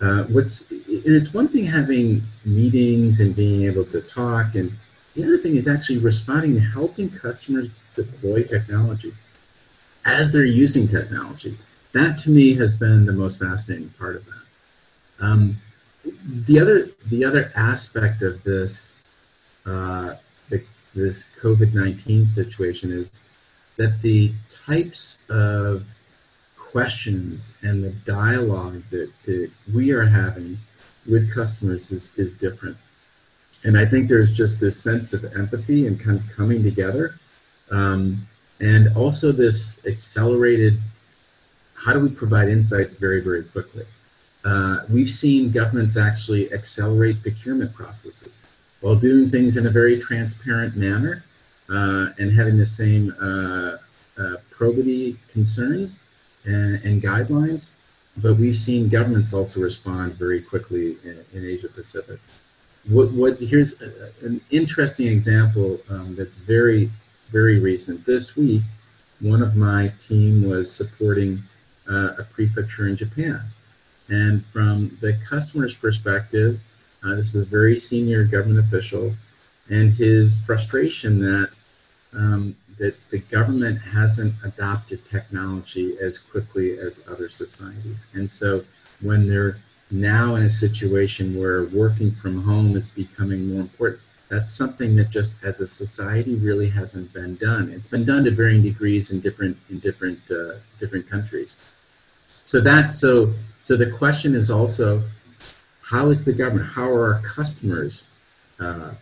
Uh, 0.00 0.24
what's 0.24 0.70
and 0.70 1.14
it's 1.14 1.32
one 1.32 1.48
thing 1.48 1.64
having 1.64 2.22
meetings 2.44 3.20
and 3.20 3.34
being 3.34 3.64
able 3.64 3.84
to 3.86 4.00
talk, 4.00 4.54
and 4.54 4.72
the 5.14 5.24
other 5.24 5.38
thing 5.38 5.56
is 5.56 5.68
actually 5.68 5.98
responding 5.98 6.52
and 6.56 6.66
helping 6.66 7.08
customers 7.10 7.68
deploy 7.94 8.42
technology 8.42 9.12
as 10.04 10.32
they're 10.32 10.44
using 10.44 10.86
technology. 10.86 11.56
that 11.92 12.18
to 12.18 12.30
me 12.30 12.54
has 12.54 12.76
been 12.76 13.06
the 13.06 13.12
most 13.12 13.40
fascinating 13.40 13.88
part 13.98 14.16
of 14.16 14.24
that. 14.26 15.24
Um, 15.24 15.56
the 16.46 16.58
other 16.60 16.90
the 17.06 17.24
other 17.24 17.52
aspect 17.54 18.22
of 18.22 18.42
this 18.42 18.96
uh, 19.64 20.16
the, 20.50 20.62
this 20.94 21.26
COVID 21.40 21.72
nineteen 21.72 22.26
situation 22.26 22.92
is 22.92 23.20
that 23.76 24.00
the 24.02 24.32
types 24.48 25.18
of 25.28 25.84
questions 26.56 27.52
and 27.62 27.84
the 27.84 27.90
dialogue 28.04 28.82
that, 28.90 29.10
that 29.26 29.50
we 29.72 29.92
are 29.92 30.04
having 30.04 30.58
with 31.08 31.32
customers 31.32 31.92
is, 31.92 32.12
is 32.16 32.32
different. 32.32 32.76
And 33.64 33.78
I 33.78 33.86
think 33.86 34.08
there's 34.08 34.32
just 34.32 34.60
this 34.60 34.80
sense 34.80 35.12
of 35.12 35.24
empathy 35.36 35.86
and 35.86 35.98
kind 35.98 36.18
of 36.18 36.36
coming 36.36 36.62
together. 36.62 37.18
Um, 37.70 38.26
and 38.60 38.94
also 38.96 39.32
this 39.32 39.84
accelerated 39.86 40.78
how 41.74 41.92
do 41.92 42.00
we 42.00 42.08
provide 42.08 42.48
insights 42.48 42.94
very, 42.94 43.20
very 43.20 43.44
quickly? 43.44 43.84
Uh, 44.44 44.80
we've 44.88 45.10
seen 45.10 45.50
governments 45.50 45.96
actually 45.96 46.52
accelerate 46.52 47.20
procurement 47.22 47.74
processes 47.74 48.40
while 48.80 48.94
doing 48.94 49.30
things 49.30 49.56
in 49.56 49.66
a 49.66 49.70
very 49.70 50.00
transparent 50.00 50.76
manner 50.76 51.24
uh, 51.70 52.08
and 52.18 52.32
having 52.32 52.56
the 52.56 52.66
same 52.66 53.14
uh, 53.20 53.76
uh 54.20 54.36
probity 54.50 55.18
concerns 55.32 56.04
and, 56.44 56.76
and, 56.84 57.02
guidelines. 57.02 57.68
But 58.18 58.34
we've 58.36 58.56
seen 58.56 58.88
governments 58.88 59.32
also 59.32 59.60
respond 59.60 60.14
very 60.14 60.40
quickly 60.40 60.98
in, 61.02 61.24
in 61.32 61.44
Asia 61.44 61.68
Pacific. 61.68 62.20
What, 62.88 63.12
what 63.12 63.40
here's 63.40 63.80
a, 63.80 64.12
an 64.22 64.40
interesting 64.50 65.06
example 65.06 65.80
um, 65.88 66.14
that's 66.16 66.34
very 66.34 66.90
very 67.34 67.58
recent. 67.58 68.06
This 68.06 68.36
week, 68.36 68.62
one 69.20 69.42
of 69.42 69.56
my 69.56 69.92
team 69.98 70.48
was 70.48 70.70
supporting 70.70 71.42
uh, 71.90 72.10
a 72.18 72.24
prefecture 72.24 72.86
in 72.86 72.96
Japan. 72.96 73.42
And 74.08 74.44
from 74.52 74.96
the 75.00 75.18
customer's 75.28 75.74
perspective, 75.74 76.60
uh, 77.02 77.16
this 77.16 77.34
is 77.34 77.42
a 77.42 77.44
very 77.44 77.76
senior 77.76 78.24
government 78.24 78.66
official, 78.66 79.14
and 79.68 79.90
his 79.90 80.40
frustration 80.42 81.20
that 81.20 81.58
um, 82.12 82.56
that 82.78 82.96
the 83.10 83.18
government 83.18 83.80
hasn't 83.80 84.34
adopted 84.44 85.04
technology 85.04 85.96
as 86.00 86.18
quickly 86.18 86.78
as 86.78 87.02
other 87.08 87.28
societies. 87.28 88.06
And 88.14 88.30
so 88.30 88.64
when 89.00 89.28
they're 89.28 89.58
now 89.94 90.34
in 90.34 90.42
a 90.42 90.50
situation 90.50 91.38
where 91.38 91.64
working 91.64 92.14
from 92.16 92.42
home 92.42 92.76
is 92.76 92.88
becoming 92.88 93.48
more 93.48 93.60
important, 93.60 94.00
that's 94.28 94.50
something 94.50 94.96
that 94.96 95.10
just 95.10 95.34
as 95.42 95.60
a 95.60 95.66
society 95.66 96.34
really 96.34 96.68
hasn't 96.68 97.12
been 97.12 97.36
done. 97.36 97.70
It's 97.70 97.86
been 97.86 98.04
done 98.04 98.24
to 98.24 98.30
varying 98.30 98.62
degrees 98.62 99.10
in 99.10 99.20
different 99.20 99.56
in 99.70 99.78
different 99.78 100.18
uh, 100.30 100.54
different 100.80 101.08
countries. 101.08 101.56
So 102.44 102.60
that 102.60 102.92
so 102.92 103.32
so 103.60 103.76
the 103.76 103.90
question 103.90 104.34
is 104.34 104.50
also 104.50 105.02
how 105.82 106.10
is 106.10 106.24
the 106.24 106.32
government, 106.32 106.66
how 106.66 106.90
are 106.90 107.14
our 107.14 107.20
customers 107.22 108.04
uh, 108.58 108.92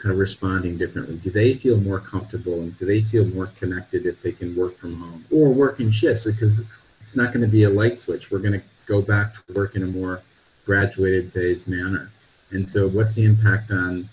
kind 0.00 0.12
of 0.12 0.18
responding 0.18 0.78
differently? 0.78 1.16
Do 1.16 1.30
they 1.30 1.54
feel 1.54 1.78
more 1.78 1.98
comfortable 1.98 2.60
and 2.60 2.78
do 2.78 2.86
they 2.86 3.00
feel 3.02 3.26
more 3.26 3.48
connected 3.58 4.06
if 4.06 4.22
they 4.22 4.32
can 4.32 4.54
work 4.56 4.78
from 4.78 4.94
home 5.00 5.24
or 5.30 5.52
work 5.52 5.80
in 5.80 5.90
shifts? 5.90 6.26
Because 6.26 6.60
it's 7.02 7.16
not 7.16 7.32
going 7.32 7.44
to 7.44 7.50
be 7.50 7.64
a 7.64 7.70
light 7.70 7.98
switch. 7.98 8.30
We're 8.30 8.38
going 8.38 8.60
to 8.60 8.62
go 8.86 9.02
back 9.02 9.34
to 9.34 9.52
work 9.52 9.74
in 9.74 9.82
a 9.82 9.86
more 9.86 10.22
graduated 10.68 11.32
phase 11.32 11.66
manner. 11.66 12.10
And 12.50 12.68
so, 12.68 12.86
what's 12.88 13.14
the 13.14 13.24
impact 13.24 13.70
on 13.70 14.08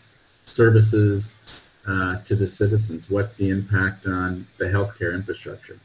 services 0.45 1.35
uh, 1.85 2.21
to 2.23 2.35
the 2.35 2.47
citizens? 2.47 3.09
What's 3.09 3.35
the 3.35 3.49
impact 3.49 4.07
on 4.07 4.47
the 4.57 4.65
healthcare 4.65 5.13
infrastructure? 5.13 5.77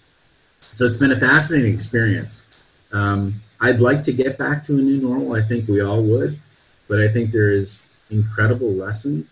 So 0.62 0.86
it's 0.86 0.96
been 0.96 1.12
a 1.12 1.20
fascinating 1.20 1.74
experience. 1.74 2.44
Um, 2.92 3.42
I'd 3.60 3.80
like 3.80 4.04
to 4.04 4.12
get 4.12 4.38
back 4.38 4.64
to 4.66 4.78
a 4.78 4.82
new 4.82 4.98
normal. 4.98 5.34
I 5.34 5.42
think 5.42 5.68
we 5.68 5.80
all 5.80 6.02
would, 6.02 6.38
but 6.88 7.00
I 7.00 7.08
think 7.08 7.32
there 7.32 7.50
is 7.50 7.84
incredible 8.10 8.72
lessons 8.72 9.30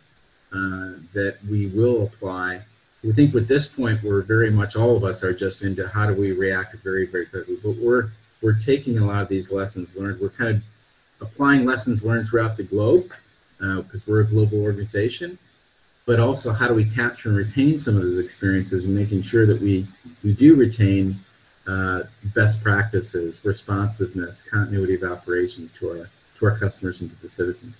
uh, 0.52 0.98
that 1.12 1.36
we 1.48 1.66
will 1.68 2.04
apply. 2.04 2.62
We 3.04 3.12
think 3.12 3.34
at 3.34 3.46
this 3.46 3.68
point 3.68 4.02
we're 4.02 4.22
very 4.22 4.50
much 4.50 4.74
all 4.74 4.96
of 4.96 5.04
us 5.04 5.22
are 5.22 5.32
just 5.32 5.62
into 5.62 5.86
how 5.86 6.06
do 6.06 6.14
we 6.14 6.32
react 6.32 6.74
very 6.82 7.06
very 7.06 7.26
quickly, 7.26 7.58
but 7.62 7.76
we're 7.76 8.10
we're 8.42 8.58
taking 8.58 8.98
a 8.98 9.06
lot 9.06 9.22
of 9.22 9.28
these 9.28 9.50
lessons 9.50 9.96
learned. 9.96 10.20
We're 10.20 10.30
kind 10.30 10.56
of 10.56 10.62
applying 11.20 11.64
lessons 11.64 12.04
learned 12.04 12.28
throughout 12.28 12.56
the 12.56 12.62
globe 12.62 13.12
because 13.58 14.02
uh, 14.02 14.04
we're 14.06 14.20
a 14.20 14.26
global 14.26 14.62
organization, 14.62 15.38
but 16.06 16.20
also 16.20 16.52
how 16.52 16.68
do 16.68 16.74
we 16.74 16.84
capture 16.84 17.28
and 17.28 17.38
retain 17.38 17.76
some 17.78 17.96
of 17.96 18.02
those 18.02 18.24
experiences 18.24 18.84
and 18.84 18.94
making 18.94 19.22
sure 19.22 19.46
that 19.46 19.60
we, 19.60 19.86
we 20.22 20.32
do 20.32 20.54
retain 20.54 21.18
uh, 21.66 22.04
best 22.34 22.62
practices, 22.62 23.40
responsiveness, 23.44 24.42
continuity 24.42 24.94
of 24.94 25.02
operations 25.02 25.72
to 25.72 25.90
our, 25.90 26.10
to 26.38 26.46
our 26.46 26.58
customers 26.58 27.00
and 27.00 27.10
to 27.10 27.22
the 27.22 27.28
citizens. 27.28 27.74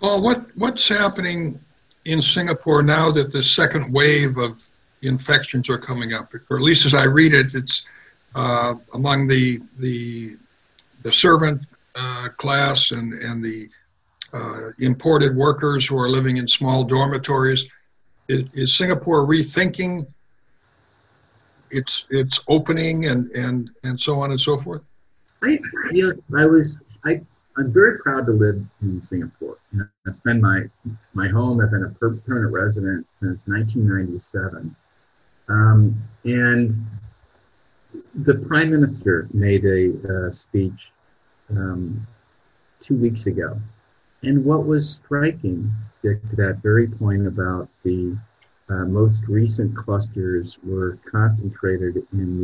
Well, 0.00 0.22
what, 0.22 0.44
what's 0.56 0.86
happening 0.86 1.58
in 2.04 2.20
Singapore 2.20 2.82
now 2.82 3.10
that 3.12 3.32
the 3.32 3.42
second 3.42 3.92
wave 3.92 4.36
of 4.36 4.62
infections 5.02 5.68
are 5.70 5.78
coming 5.78 6.12
up? 6.12 6.32
Or 6.50 6.58
at 6.58 6.62
least 6.62 6.84
as 6.84 6.94
I 6.94 7.04
read 7.04 7.32
it, 7.32 7.54
it's 7.54 7.86
uh, 8.34 8.74
among 8.92 9.26
the, 9.26 9.60
the, 9.78 10.36
the 11.02 11.12
servant 11.12 11.62
uh, 11.94 12.28
class 12.36 12.90
and, 12.90 13.14
and 13.14 13.42
the 13.42 13.68
uh, 14.32 14.70
imported 14.80 15.36
workers 15.36 15.86
who 15.86 15.98
are 15.98 16.08
living 16.08 16.38
in 16.38 16.48
small 16.48 16.84
dormitories. 16.84 17.64
Is, 18.28 18.44
is, 18.52 18.76
Singapore 18.76 19.26
rethinking 19.26 20.06
its 21.70 22.04
its 22.10 22.40
opening 22.48 23.06
and, 23.06 23.30
and, 23.32 23.70
and 23.82 24.00
so 24.00 24.20
on 24.20 24.30
and 24.30 24.40
so 24.40 24.56
forth? 24.56 24.82
I 25.42 25.58
you 25.92 26.20
know, 26.30 26.40
I 26.40 26.46
was 26.46 26.80
I 27.04 27.20
I'm 27.56 27.72
very 27.72 27.98
proud 27.98 28.26
to 28.26 28.32
live 28.32 28.64
in 28.82 29.00
Singapore. 29.02 29.58
You 29.72 29.80
know, 29.80 29.86
it's 30.06 30.20
been 30.20 30.40
my 30.40 30.62
my 31.12 31.28
home. 31.28 31.60
I've 31.60 31.70
been 31.70 31.84
a 31.84 31.90
permanent 31.90 32.52
resident 32.52 33.06
since 33.12 33.46
1997, 33.46 34.74
um, 35.48 36.02
and 36.24 36.72
the 38.24 38.34
prime 38.34 38.70
minister 38.70 39.28
made 39.32 39.64
a 39.64 40.26
uh, 40.28 40.32
speech 40.32 40.90
um, 41.50 42.06
two 42.80 42.96
weeks 42.96 43.26
ago, 43.26 43.60
and 44.22 44.44
what 44.44 44.66
was 44.66 44.88
striking, 44.88 45.70
Dick, 46.02 46.28
to 46.30 46.36
that 46.36 46.62
very 46.62 46.88
point 46.88 47.26
about 47.26 47.68
the 47.82 48.16
uh, 48.70 48.84
most 48.86 49.24
recent 49.28 49.76
clusters 49.76 50.58
were 50.62 50.98
concentrated 51.10 51.96
in 52.12 52.38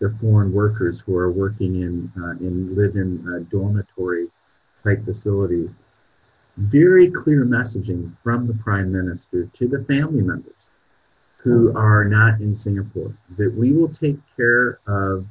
the, 0.00 0.06
the 0.06 0.16
foreign 0.18 0.52
workers 0.52 1.00
who 1.00 1.16
are 1.16 1.30
working 1.30 1.82
in, 1.82 2.10
uh, 2.22 2.30
in 2.44 2.74
live 2.74 2.96
in 2.96 3.22
uh, 3.28 3.44
dormitory 3.50 4.28
type 4.82 5.04
facilities. 5.04 5.76
Very 6.56 7.10
clear 7.10 7.44
messaging 7.44 8.14
from 8.22 8.46
the 8.46 8.54
prime 8.54 8.90
minister 8.90 9.44
to 9.46 9.68
the 9.68 9.84
family 9.84 10.22
members 10.22 10.54
who 11.36 11.76
are 11.76 12.04
not 12.04 12.40
in 12.40 12.54
Singapore 12.54 13.14
that 13.38 13.54
we 13.54 13.72
will 13.72 13.88
take 13.88 14.18
care 14.36 14.80
of 14.86 15.26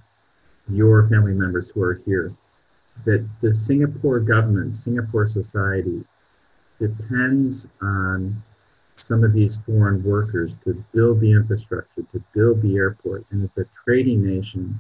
your 0.68 1.08
family 1.08 1.34
members 1.34 1.70
who 1.70 1.82
are 1.82 2.02
here 2.06 2.34
that 3.06 3.28
the 3.42 3.52
Singapore 3.52 4.20
government, 4.20 4.76
Singapore 4.76 5.28
society, 5.28 6.04
depends 6.80 7.68
on 7.82 8.42
some 8.96 9.24
of 9.24 9.34
these 9.34 9.58
foreign 9.66 10.04
workers 10.04 10.52
to 10.64 10.74
build 10.94 11.20
the 11.20 11.32
infrastructure, 11.32 12.04
to 12.12 12.24
build 12.34 12.62
the 12.62 12.76
airport. 12.76 13.26
And 13.32 13.44
it's 13.44 13.58
a 13.58 13.66
trading 13.86 14.26
nation, 14.26 14.80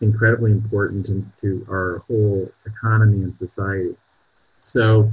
incredibly 0.00 0.52
important 0.52 1.06
to, 1.06 1.26
to 1.42 1.66
our 1.70 2.02
whole 2.06 2.50
economy 2.66 3.22
and 3.22 3.36
society. 3.36 3.94
So, 4.60 5.12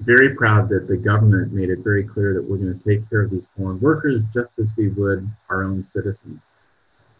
very 0.00 0.34
proud 0.34 0.68
that 0.70 0.88
the 0.88 0.96
government 0.96 1.52
made 1.52 1.70
it 1.70 1.78
very 1.78 2.02
clear 2.02 2.34
that 2.34 2.42
we're 2.42 2.56
going 2.56 2.76
to 2.76 2.84
take 2.84 3.08
care 3.08 3.22
of 3.22 3.30
these 3.30 3.48
foreign 3.56 3.80
workers 3.80 4.22
just 4.34 4.58
as 4.58 4.72
we 4.76 4.88
would 4.88 5.30
our 5.48 5.62
own 5.62 5.82
citizens. 5.82 6.40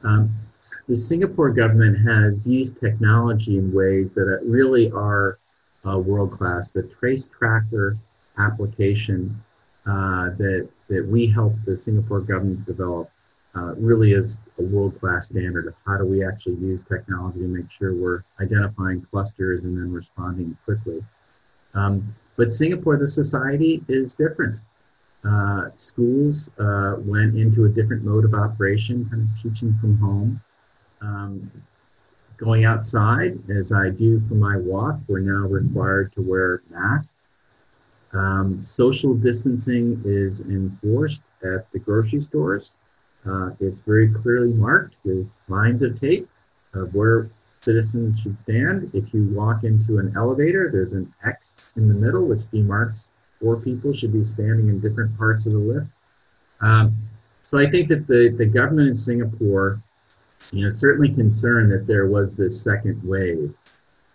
Um, 0.04 0.30
the 0.88 0.97
Singapore 0.97 1.50
government 1.50 1.99
has 2.06 2.47
used 2.47 2.78
technology 2.78 3.59
in 3.59 3.73
ways 3.73 4.12
that 4.12 4.40
really 4.44 4.90
are 4.92 5.38
uh, 5.87 5.99
world 5.99 6.32
class. 6.32 6.71
The 6.71 6.82
Trace 6.82 7.28
Tracker 7.37 7.97
application 8.38 9.42
uh, 9.87 10.30
that 10.38 10.68
that 10.88 11.06
we 11.06 11.26
helped 11.26 11.64
the 11.64 11.76
Singapore 11.76 12.21
government 12.21 12.64
develop 12.64 13.11
uh, 13.56 13.75
really 13.76 14.12
is 14.12 14.37
a 14.59 14.62
world 14.62 14.99
class 15.00 15.28
standard 15.28 15.66
of 15.66 15.75
how 15.85 15.97
do 15.97 16.04
we 16.04 16.25
actually 16.25 16.54
use 16.54 16.82
technology 16.82 17.40
to 17.40 17.49
make 17.49 17.71
sure 17.71 17.94
we're 17.94 18.23
identifying 18.40 19.02
clusters 19.11 19.64
and 19.64 19.76
then 19.76 19.92
responding 19.92 20.56
quickly. 20.64 21.04
Um, 21.75 22.14
but 22.37 22.52
Singapore, 22.52 22.97
the 22.97 23.09
society 23.09 23.82
is 23.88 24.14
different 24.14 24.59
uh, 25.25 25.71
schools 25.76 26.49
uh, 26.59 26.97
went 26.99 27.37
into 27.37 27.64
a 27.64 27.69
different 27.69 28.05
mode 28.05 28.25
of 28.25 28.35
operation, 28.35 29.09
kind 29.11 29.23
of 29.23 29.43
teaching 29.43 29.76
from 29.81 29.99
home. 29.99 30.41
Um, 31.00 31.50
going 32.37 32.64
outside, 32.64 33.38
as 33.50 33.73
I 33.73 33.91
do 33.91 34.21
for 34.29 34.35
my 34.35 34.57
walk, 34.57 34.99
we're 35.07 35.21
now 35.21 35.47
required 35.49 36.12
to 36.14 36.23
wear 36.23 36.62
masks. 36.71 37.12
Um, 38.12 38.62
social 38.62 39.14
distancing 39.14 40.02
is 40.05 40.41
enforced 40.41 41.23
at 41.43 41.71
the 41.73 41.79
grocery 41.79 42.21
stores. 42.21 42.73
Uh, 43.25 43.50
it's 43.61 43.81
very 43.81 44.09
clearly 44.12 44.52
marked 44.52 44.97
with 45.05 45.29
lines 45.49 45.83
of 45.83 45.99
tape. 46.00 46.29
of 46.75 46.95
where 46.95 47.31
citizens 47.61 48.19
should 48.21 48.37
stand. 48.38 48.91
If 48.95 49.12
you 49.14 49.29
walk 49.29 49.64
into 49.64 49.99
an 49.99 50.12
elevator, 50.17 50.71
there's 50.73 50.95
an 50.95 51.12
X 51.25 51.57
in 51.76 51.88
the 51.88 51.95
middle 51.95 52.26
which 52.26 52.41
demarks 52.50 53.09
four 53.42 53.56
people 53.56 53.92
should 53.92 54.12
be 54.12 54.25
standing 54.25 54.68
in 54.68 54.80
different 54.80 55.16
parts 55.18 55.46
of 55.46 55.52
the 55.52 55.58
lift. 55.58 55.87
Um, 56.61 56.96
so 57.44 57.58
I 57.58 57.68
think 57.68 57.88
that 57.88 58.06
the, 58.06 58.32
the 58.38 58.46
government 58.46 58.88
in 58.88 58.94
Singapore, 58.94 59.82
you 60.52 60.62
know, 60.62 60.70
certainly 60.70 61.12
concerned 61.12 61.72
that 61.72 61.87
there 61.87 62.06
was 62.06 62.34
this 62.34 62.62
second 62.62 63.02
wave. 63.02 63.52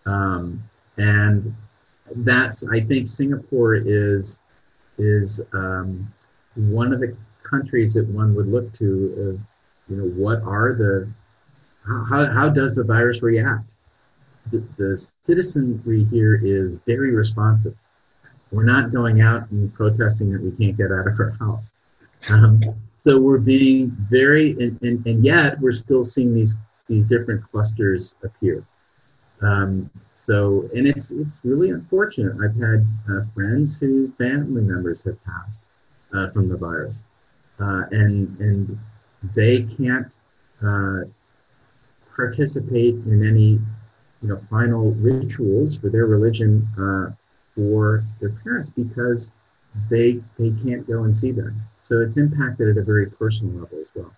Um, 0.05 0.63
and 0.97 1.53
that's, 2.15 2.65
I 2.67 2.79
think 2.79 3.09
Singapore 3.09 3.75
is, 3.75 4.39
is 4.97 5.41
um, 5.53 6.11
one 6.55 6.93
of 6.93 7.01
the 7.01 7.15
countries 7.43 7.93
that 7.95 8.07
one 8.07 8.33
would 8.35 8.47
look 8.47 8.73
to, 8.75 9.39
you 9.89 9.95
know, 9.95 10.05
what 10.15 10.41
are 10.43 10.73
the, 10.73 11.11
how, 11.85 12.25
how 12.31 12.49
does 12.49 12.75
the 12.75 12.83
virus 12.83 13.21
react? 13.21 13.75
The, 14.51 14.63
the 14.77 15.11
citizenry 15.21 16.05
here 16.05 16.39
is 16.41 16.75
very 16.85 17.13
responsive. 17.13 17.75
We're 18.51 18.63
not 18.63 18.91
going 18.91 19.21
out 19.21 19.49
and 19.51 19.73
protesting 19.73 20.31
that 20.31 20.41
we 20.41 20.51
can't 20.51 20.77
get 20.77 20.91
out 20.91 21.07
of 21.07 21.19
our 21.19 21.31
house. 21.39 21.73
Um, 22.29 22.61
so 22.95 23.19
we're 23.19 23.37
being 23.37 23.95
very, 24.09 24.51
and, 24.51 24.81
and, 24.81 25.05
and 25.05 25.23
yet 25.25 25.59
we're 25.59 25.71
still 25.71 26.03
seeing 26.03 26.33
these 26.33 26.57
these 26.87 27.05
different 27.05 27.43
clusters 27.51 28.15
appear. 28.23 28.65
Um, 29.41 29.89
so, 30.11 30.69
and 30.73 30.87
it's 30.87 31.11
it's 31.11 31.39
really 31.43 31.69
unfortunate. 31.69 32.33
I've 32.43 32.55
had 32.55 32.87
uh, 33.09 33.21
friends 33.35 33.77
who 33.77 34.11
family 34.17 34.61
members 34.61 35.03
have 35.03 35.23
passed 35.23 35.59
uh, 36.13 36.31
from 36.31 36.49
the 36.49 36.57
virus, 36.57 37.03
uh, 37.59 37.83
and 37.91 38.37
and 38.39 38.79
they 39.35 39.61
can't 39.61 40.17
uh, 40.65 41.01
participate 42.15 42.95
in 42.95 43.27
any 43.27 43.59
you 44.21 44.29
know 44.29 44.41
final 44.49 44.93
rituals 44.93 45.77
for 45.77 45.89
their 45.89 46.07
religion 46.07 46.67
uh, 46.79 47.11
for 47.57 48.05
their 48.21 48.29
parents 48.29 48.69
because 48.69 49.31
they 49.89 50.21
they 50.37 50.53
can't 50.63 50.87
go 50.87 51.03
and 51.03 51.13
see 51.13 51.31
them. 51.31 51.59
So 51.81 52.01
it's 52.01 52.17
impacted 52.17 52.69
at 52.69 52.77
a 52.77 52.83
very 52.83 53.07
personal 53.07 53.61
level 53.61 53.79
as 53.79 53.87
well. 53.95 54.13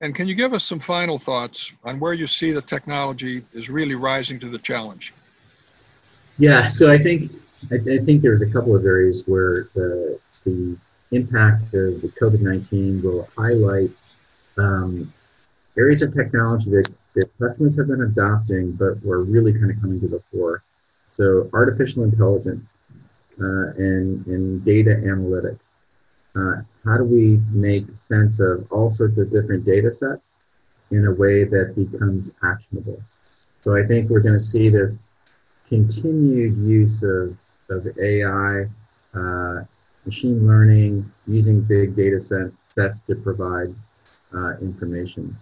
And 0.00 0.14
can 0.14 0.28
you 0.28 0.34
give 0.34 0.52
us 0.52 0.64
some 0.64 0.80
final 0.80 1.18
thoughts 1.18 1.72
on 1.84 1.98
where 1.98 2.12
you 2.12 2.26
see 2.26 2.52
the 2.52 2.62
technology 2.62 3.44
is 3.52 3.68
really 3.68 3.94
rising 3.94 4.38
to 4.40 4.48
the 4.48 4.58
challenge? 4.58 5.12
Yeah, 6.38 6.68
so 6.68 6.90
I 6.90 6.98
think 6.98 7.32
I, 7.70 7.76
I 7.76 7.98
think 8.04 8.22
there's 8.22 8.42
a 8.42 8.50
couple 8.50 8.74
of 8.74 8.84
areas 8.84 9.24
where 9.26 9.68
the 9.74 10.20
the 10.44 10.76
impact 11.12 11.62
of 11.74 12.02
the 12.02 12.12
COVID 12.20 12.40
nineteen 12.40 13.02
will 13.02 13.28
highlight 13.36 13.90
um, 14.56 15.12
areas 15.76 16.02
of 16.02 16.12
technology 16.12 16.70
that, 16.70 16.88
that 17.14 17.38
customers 17.38 17.76
have 17.78 17.86
been 17.86 18.02
adopting, 18.02 18.72
but 18.72 19.02
were 19.04 19.22
really 19.22 19.52
kind 19.52 19.70
of 19.70 19.80
coming 19.80 20.00
to 20.00 20.08
the 20.08 20.22
fore. 20.32 20.62
So 21.08 21.50
artificial 21.52 22.04
intelligence 22.04 22.74
uh, 23.40 23.72
and, 23.76 24.26
and 24.26 24.64
data 24.64 24.90
analytics. 24.90 25.60
Uh, 26.36 26.62
how 26.84 26.98
do 26.98 27.04
we 27.04 27.40
make 27.50 27.84
sense 27.94 28.40
of 28.40 28.66
all 28.70 28.90
sorts 28.90 29.18
of 29.18 29.32
different 29.32 29.64
data 29.64 29.90
sets 29.90 30.32
in 30.90 31.06
a 31.06 31.12
way 31.12 31.44
that 31.44 31.74
becomes 31.74 32.30
actionable? 32.44 33.02
So 33.64 33.76
I 33.76 33.84
think 33.86 34.10
we're 34.10 34.22
going 34.22 34.38
to 34.38 34.44
see 34.44 34.68
this 34.68 34.98
continued 35.68 36.56
use 36.58 37.02
of, 37.02 37.36
of 37.70 37.86
AI, 37.98 38.66
uh, 39.14 39.64
machine 40.04 40.46
learning, 40.46 41.10
using 41.26 41.60
big 41.60 41.96
data 41.96 42.20
set, 42.20 42.52
sets 42.62 42.98
to 43.08 43.14
provide 43.16 43.74
uh, 44.34 44.56
information. 44.60 45.36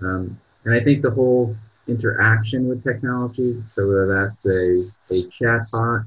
Um, 0.00 0.38
and 0.64 0.74
I 0.74 0.80
think 0.80 1.02
the 1.02 1.10
whole 1.10 1.56
interaction 1.88 2.68
with 2.68 2.84
technology, 2.84 3.62
so 3.72 3.88
whether 3.88 4.06
that's 4.06 4.44
a, 4.46 5.14
a 5.14 5.18
chatbot 5.40 6.06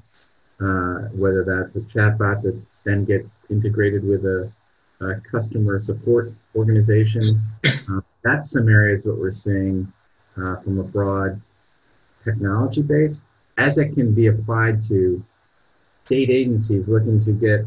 uh, 0.62 1.10
whether 1.14 1.44
that's 1.44 1.76
a 1.76 1.80
chatbot 1.82 2.42
that 2.44 2.60
then 2.84 3.04
gets 3.04 3.40
integrated 3.50 4.04
with 4.04 4.26
a, 4.26 4.52
a 5.00 5.16
customer 5.32 5.82
support 5.82 6.32
organization. 6.56 7.42
Uh, 7.66 8.02
that's 8.24 8.52
some 8.52 8.70
areas 8.70 9.04
what 9.04 9.18
we're 9.18 9.32
seeing 9.32 9.92
uh, 10.38 10.58
from 10.58 10.80
a 10.80 10.84
broad 10.84 11.42
technology 12.24 12.84
base 12.84 13.22
as 13.58 13.78
it 13.78 13.94
can 13.94 14.14
be 14.14 14.28
applied 14.28 14.84
to 14.84 15.24
state 16.06 16.30
agencies 16.30 16.88
looking 16.88 17.20
to 17.20 17.32
get 17.32 17.62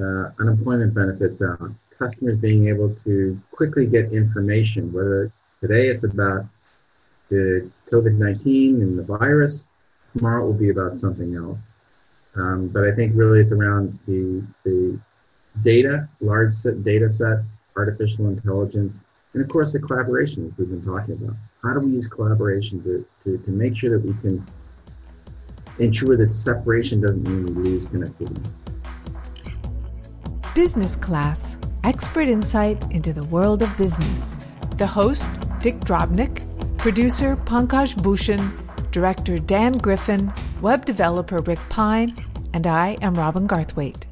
uh, 0.00 0.30
unemployment 0.38 0.94
benefits 0.94 1.42
out, 1.42 1.70
customers 1.98 2.38
being 2.38 2.68
able 2.68 2.94
to 2.94 3.40
quickly 3.50 3.84
get 3.84 4.12
information, 4.12 4.92
whether 4.92 5.32
today 5.60 5.88
it's 5.88 6.04
about 6.04 6.46
the 7.28 7.70
COVID-19 7.90 8.82
and 8.82 8.98
the 8.98 9.02
virus, 9.02 9.64
tomorrow 10.16 10.46
will 10.46 10.54
be 10.54 10.70
about 10.70 10.96
something 10.96 11.34
else. 11.34 11.58
Um, 12.36 12.68
but 12.68 12.84
I 12.84 12.92
think 12.92 13.12
really 13.14 13.40
it's 13.40 13.52
around 13.52 13.98
the, 14.06 14.44
the 14.64 14.98
data, 15.62 16.08
large 16.20 16.52
set 16.52 16.84
data 16.84 17.08
sets, 17.08 17.48
artificial 17.76 18.28
intelligence, 18.28 18.96
and 19.34 19.42
of 19.42 19.48
course 19.48 19.72
the 19.72 19.80
collaboration 19.80 20.54
we've 20.58 20.68
been 20.68 20.84
talking 20.84 21.14
about. 21.14 21.36
How 21.62 21.74
do 21.74 21.80
we 21.80 21.92
use 21.92 22.08
collaboration 22.08 22.82
to, 22.84 23.06
to, 23.24 23.38
to 23.38 23.50
make 23.50 23.76
sure 23.76 23.90
that 23.90 24.06
we 24.06 24.14
can 24.20 24.44
ensure 25.78 26.16
that 26.16 26.32
separation 26.32 27.00
doesn't 27.00 27.22
mean 27.28 27.46
we 27.46 27.70
lose 27.70 27.86
connectivity? 27.86 28.50
Business 30.54 30.96
Class 30.96 31.56
Expert 31.84 32.28
Insight 32.28 32.90
into 32.90 33.12
the 33.12 33.24
World 33.26 33.62
of 33.62 33.76
Business. 33.76 34.36
The 34.76 34.86
host, 34.86 35.30
Dick 35.60 35.78
Drobnick, 35.80 36.47
producer, 36.78 37.36
Pankaj 37.36 37.96
Bhushan, 38.02 38.52
director, 38.92 39.36
Dan 39.38 39.72
Griffin, 39.74 40.32
web 40.62 40.84
developer, 40.84 41.38
Rick 41.38 41.58
Pine, 41.68 42.16
and 42.54 42.66
I 42.66 42.96
am 43.02 43.14
Robin 43.14 43.46
Garthwaite. 43.46 44.07